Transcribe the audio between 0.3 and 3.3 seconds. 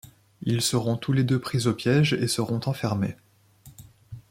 Ils seront tous les deux pris au piège et seront enfermés.